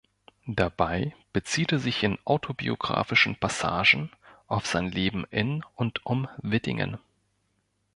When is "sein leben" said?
4.65-5.25